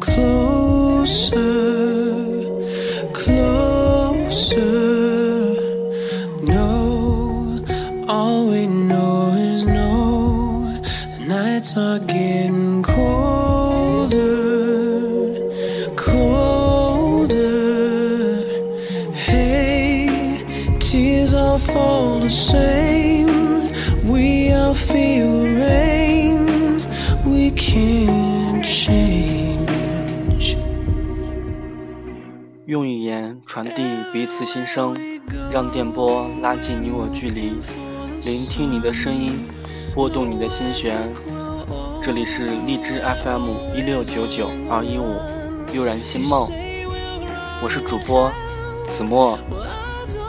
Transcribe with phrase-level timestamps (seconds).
[0.00, 1.42] closer?
[3.12, 4.58] Closer?
[6.42, 7.60] No,
[8.08, 9.90] all we know is no.
[11.34, 14.16] Nights are getting colder,
[15.96, 17.38] colder.
[19.12, 20.08] Hey,
[20.80, 23.28] tears all fall the same.
[24.12, 26.38] We all feel the rain.
[27.30, 29.37] We can't change.
[33.58, 34.96] 传递彼此心声，
[35.50, 37.54] 让电波拉近你我距离，
[38.22, 39.36] 聆听你的声音，
[39.92, 40.96] 拨动你的心弦。
[42.00, 45.16] 这里是荔枝 FM 一六九九二一五，
[45.74, 46.48] 悠然心梦，
[47.60, 48.30] 我是主播
[48.96, 49.36] 子墨。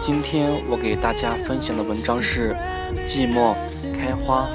[0.00, 2.56] 今天我给大家分享的文章是
[3.06, 3.54] 《寂寞
[3.96, 4.48] 开花》。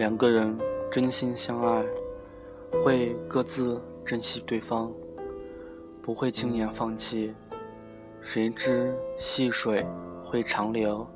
[0.00, 0.56] 两个人
[0.90, 1.84] 真心相爱，
[2.82, 4.90] 会各自珍惜对方，
[6.00, 7.34] 不会轻言放弃。
[8.22, 9.86] 谁知细水
[10.24, 11.06] 会长流，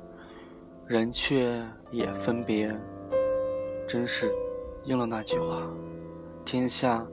[0.85, 2.79] 人却也分别。
[3.87, 4.31] 真是
[4.83, 5.67] 应了那句话：
[6.45, 7.03] 天下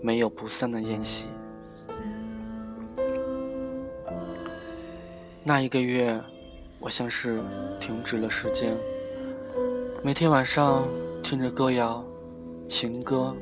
[0.00, 1.26] 没有不散的宴席。
[5.42, 6.22] 那一个月，
[6.78, 7.42] 我像是
[7.80, 8.76] 停止了时间，
[10.02, 10.88] 每天晚上
[11.22, 12.02] 听着歌谣，
[12.66, 13.36] 情歌。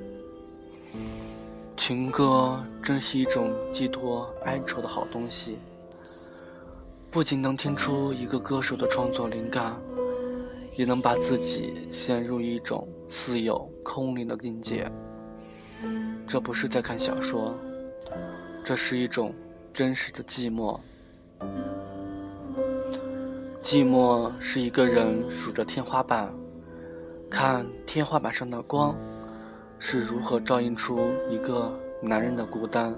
[1.77, 5.56] 情歌真是一种寄托哀愁的好东西，
[7.13, 9.80] 不仅能听出一个歌手的创作灵感，
[10.74, 14.90] 也能把自己陷入一种似有空灵的境界。
[16.27, 17.55] 这不是在看小说，
[18.64, 19.33] 这是一种
[19.73, 20.77] 真实的寂寞。
[23.63, 26.33] 寂寞是一个人数着天花板，
[27.30, 28.96] 看天花板上的光
[29.78, 31.70] 是如何照映出一个
[32.02, 32.94] 男人的孤单。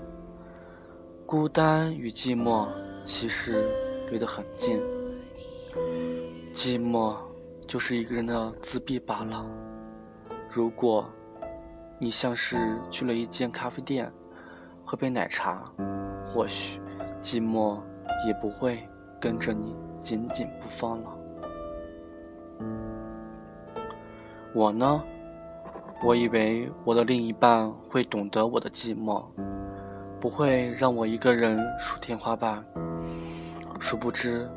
[1.27, 2.67] 孤单与寂寞
[3.05, 3.65] 其实
[4.11, 4.81] 离得很近，
[6.55, 7.17] 寂寞
[7.67, 9.45] 就是一个人的自闭罢了。
[10.53, 11.09] 如果
[11.99, 12.57] 你像是
[12.91, 14.11] 去了一间咖啡店，
[14.85, 15.71] 喝杯奶茶，
[16.27, 16.81] 或许
[17.21, 17.79] 寂寞
[18.27, 18.89] 也不会
[19.21, 21.17] 跟着你紧紧不放了。
[24.53, 25.03] 我呢，
[26.03, 29.25] 我以为我的另一半会懂得我的寂寞，
[30.21, 32.65] 不会让我一个人数天花板。
[33.79, 34.49] 殊不知，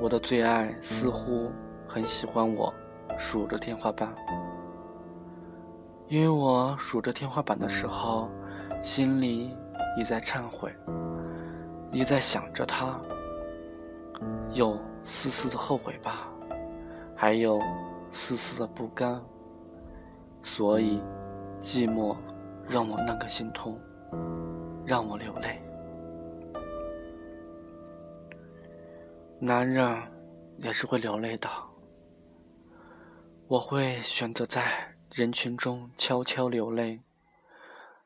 [0.00, 1.50] 我的最爱似乎
[1.86, 2.72] 很喜欢我
[3.16, 4.12] 数着天花板，
[6.08, 8.28] 因为我数着天花板的时候，
[8.82, 9.56] 心里
[9.96, 10.70] 也在忏悔，
[11.92, 13.00] 也在想着他，
[14.52, 16.28] 有丝丝的后悔吧，
[17.14, 17.60] 还有
[18.12, 19.20] 丝丝的不甘，
[20.42, 21.02] 所以
[21.60, 22.16] 寂寞
[22.68, 23.80] 让我那个心痛，
[24.84, 25.60] 让我流泪。
[29.40, 29.96] 男人
[30.58, 31.48] 也是会流泪的，
[33.48, 37.00] 我会选择在人群中悄悄流泪，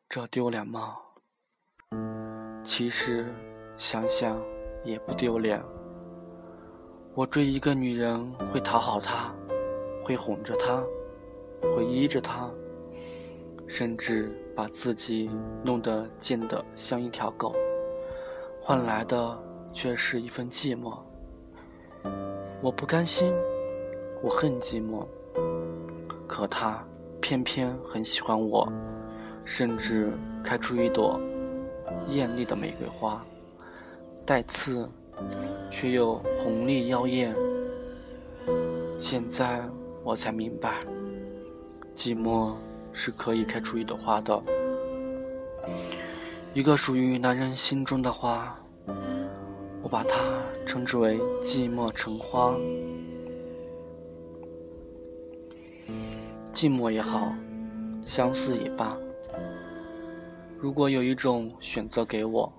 [0.08, 0.96] 这丢脸吗？
[2.64, 3.32] 其实
[3.76, 4.40] 想想
[4.82, 5.62] 也不丢脸。
[7.14, 9.34] 我追一个女人会讨好她，
[10.06, 10.80] 会哄着她，
[11.74, 12.48] 会依着她，
[13.66, 15.28] 甚至把自己
[15.64, 17.52] 弄得贱得像一条狗，
[18.62, 19.36] 换来的
[19.72, 20.96] 却是一份寂寞。
[22.62, 23.34] 我不甘心，
[24.22, 25.04] 我恨寂寞，
[26.28, 26.86] 可他
[27.20, 28.72] 偏偏很喜欢我，
[29.44, 30.12] 甚至
[30.44, 31.20] 开出一朵
[32.10, 33.26] 艳丽的玫瑰花，
[34.24, 34.88] 带刺，
[35.68, 37.34] 却又红丽妖艳。
[39.00, 39.60] 现在
[40.06, 40.84] 我才明白，
[41.96, 42.54] 寂寞
[42.92, 44.40] 是可以开出一朵花的，
[46.54, 48.56] 一个属于男人心中的花。
[49.82, 50.20] 我把它
[50.64, 52.54] 称之为“寂寞成花”。
[56.54, 57.34] 寂寞也好，
[58.04, 58.96] 相思也罢。
[60.56, 62.52] 如果有一种选择给我，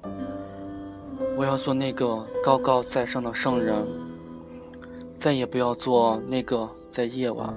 [1.37, 3.87] 我要做那个高高在上的圣人，
[5.17, 7.55] 再也不要做那个在夜晚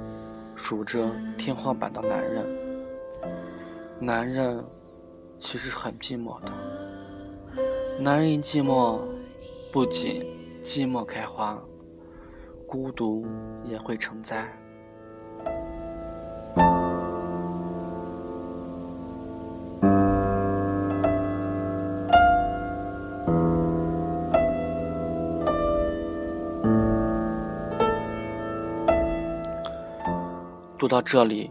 [0.55, 2.45] 数着天花板的男人。
[3.99, 4.63] 男人
[5.39, 6.53] 其实很寂寞的，
[7.99, 9.01] 男人一寂寞。
[9.73, 10.27] 不仅
[10.63, 11.59] 寂寞开花，
[12.67, 13.25] 孤独
[13.65, 14.47] 也会成灾。
[30.81, 31.51] 读到这里，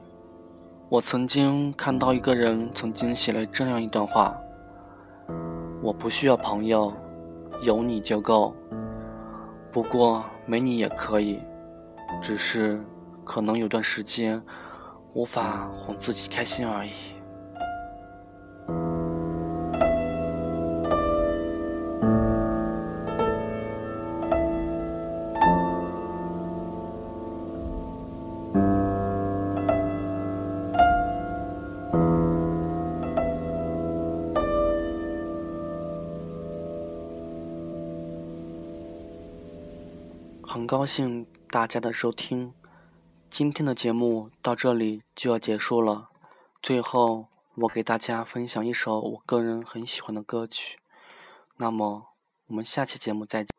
[0.89, 4.35] 我曾经看到一个人曾经写了这样一段话：
[5.83, 6.91] 我不需要朋友，
[7.61, 8.55] 有你就够。
[9.71, 11.39] 不过没你也可以，
[12.23, 12.83] 只是
[13.23, 14.41] 可能有段时间
[15.13, 16.89] 无法哄自己开心而已。
[40.51, 42.55] 很高兴大家的收听，
[43.29, 46.09] 今天的节目到这里就要结束了。
[46.59, 50.79] 最后，我给大家分享一首我个人很喜欢的歌曲。
[51.57, 52.07] 那么，
[52.47, 53.58] 我们下期节目再见。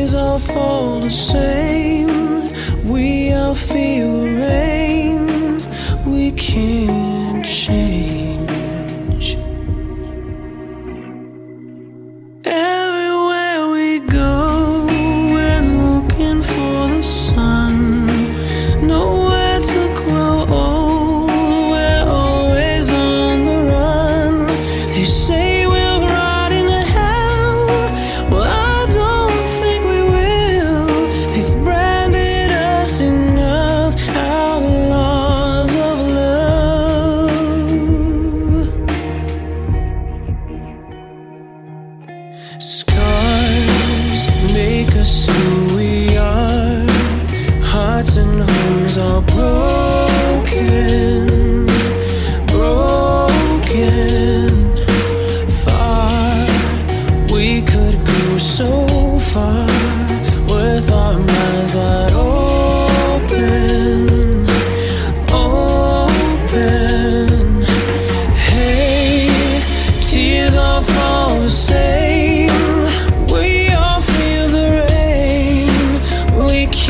[0.00, 2.08] Tears all fall the same.
[2.90, 5.26] We all feel rain.
[6.06, 8.29] We can't change.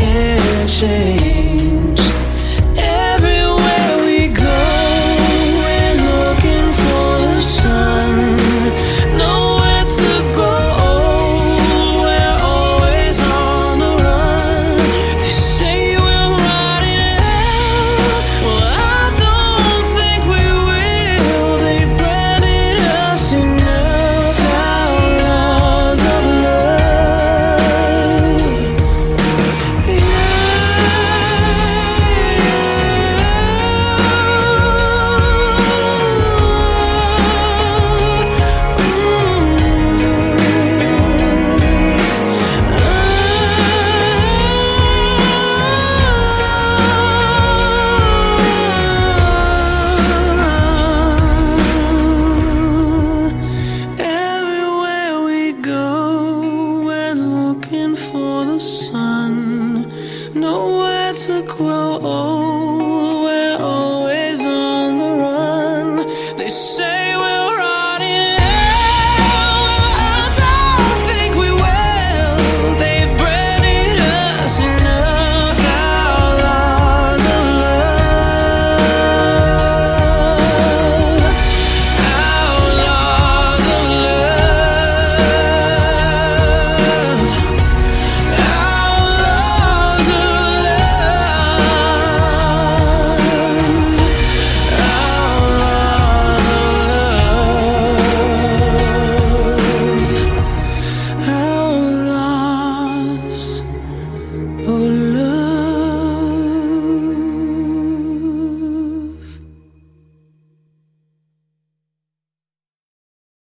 [0.01, 1.30] can't change.